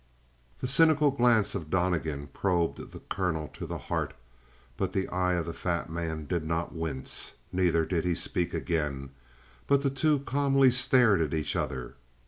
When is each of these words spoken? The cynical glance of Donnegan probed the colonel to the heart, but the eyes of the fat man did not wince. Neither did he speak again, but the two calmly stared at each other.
The 0.61 0.67
cynical 0.67 1.11
glance 1.11 1.53
of 1.53 1.69
Donnegan 1.69 2.29
probed 2.33 2.89
the 2.91 3.01
colonel 3.01 3.49
to 3.49 3.67
the 3.67 3.77
heart, 3.77 4.15
but 4.75 4.93
the 4.93 5.07
eyes 5.09 5.41
of 5.41 5.45
the 5.45 5.53
fat 5.53 5.91
man 5.91 6.25
did 6.25 6.43
not 6.43 6.73
wince. 6.73 7.35
Neither 7.53 7.85
did 7.85 8.03
he 8.03 8.15
speak 8.15 8.51
again, 8.51 9.11
but 9.67 9.83
the 9.83 9.91
two 9.91 10.21
calmly 10.21 10.71
stared 10.71 11.21
at 11.21 11.35
each 11.35 11.55
other. 11.55 11.97